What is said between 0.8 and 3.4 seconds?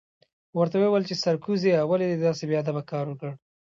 ویل چې سرکوزیه ولې دې داسې بې ادبه کار وکړ؟